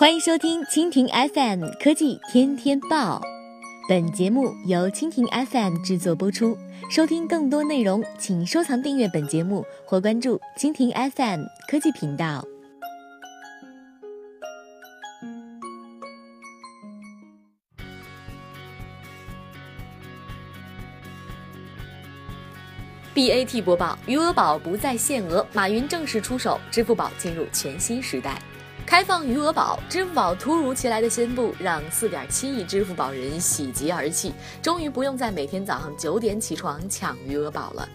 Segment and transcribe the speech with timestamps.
[0.00, 3.20] 欢迎收听蜻蜓 FM 科技天天报，
[3.86, 6.56] 本节目由蜻蜓 FM 制作播出。
[6.90, 12.42] 收听更多内容，请收藏订阅本节目或关注蜻蜓 FM 科技频道。
[23.14, 28.40] BAT 播报：余额宝不再限额，马云正式出手，支付宝进入全新时代。
[28.90, 37.88] 开放余额宝，支付宝突如其来的宣布让四点七亿支付宝人喜极而泣，终于不用在每天早上九点起床抢余额宝了。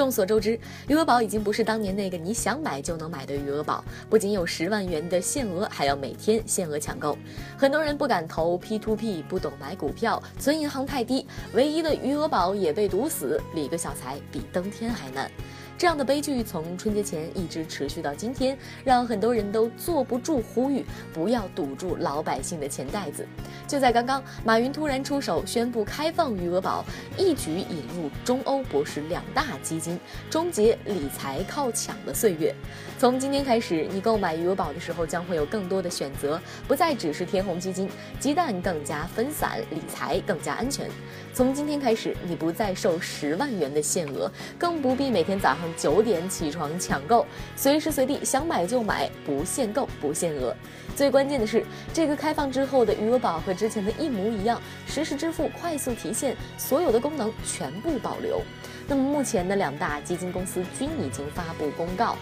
[0.00, 7.18] 众所周知，余额宝已经不是当年那个你想买就能买的余额宝，不仅有十万元的限额，还要每天限额抢购。
[7.58, 15.30] 很多人不敢投 P2P，不懂买股票，存银行太低，唯一的余额宝也被堵死，理个小财比登天还难。
[15.76, 23.26] 这样的悲剧从春节前一直持续到今天，让很多人都坐不住，呼吁不要堵住老百姓的钱袋子。
[23.66, 26.84] 就在刚刚，马云突然出手宣布开放余额宝，
[27.16, 29.89] 一举引入中欧博时两大基金，
[30.28, 32.54] 终结理财靠抢的岁月。
[32.98, 40.88] 从今天开始，你购买余额宝的时候将会有更多的选择，不再只是天弘基金，鸡蛋更加分散，理财更加安全。
[41.32, 45.60] 从今天开始，你不再受十万元的限额，更不必每天早上。
[45.76, 47.24] 九点起床抢购，
[47.56, 50.54] 随时随地想买就买，不限购不限额。
[50.94, 58.42] 最关键的是，这个开放之后的余额宝和之前的一模一样，实时支付、快速提现，所有的功能全部保留。
[58.86, 62.16] 那么目前的两两大基金公司均已经发布公告。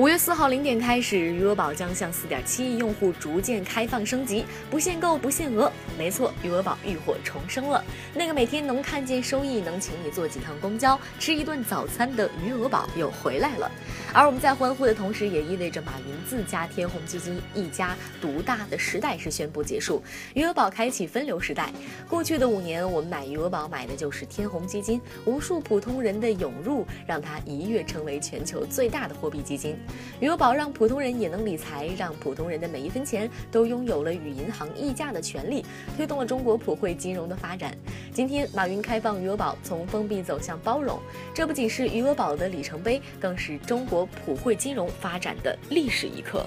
[0.00, 5.70] 五月四号零点开始，余额宝将向四点七亿用户逐渐开放升级，不限购不限额。
[5.98, 7.84] 没错，余额宝浴火重生了。
[8.14, 13.70] 那个每天能看见收益、能请你坐几趟公交、吃一顿早餐的余额宝又回来了。
[14.14, 21.70] 而我们在欢呼的同时，也意味着马云自家天弘基金一家独大的时代是宣布结束，余额宝开启分流时代。
[22.08, 29.76] 过去的五年，我们买余额宝买的就是天弘基金，无数普通人的涌入，让它一跃成为全球最大的货币基金。
[30.20, 35.64] 余额宝让普通人也能理财，让普通人的每一分钱都拥有了与银行议价的权利，
[35.96, 37.76] 推动了中国普惠金融的发展。
[38.12, 40.98] 今天，马云开放余额宝，从封闭走向包容，
[41.34, 46.46] 这不仅是余额宝的里程碑，更是中国普惠金融发展的历史一刻。